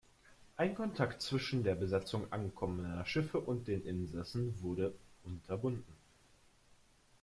Ein 0.57 0.73
Kontakt 0.73 1.21
zwischen 1.21 1.61
der 1.63 1.75
Besatzung 1.75 2.25
ankommender 2.33 3.05
Schiffe 3.05 3.39
und 3.39 3.67
den 3.67 3.85
Insassen 3.85 4.59
wurde 4.63 4.95
unterbunden. 5.25 5.93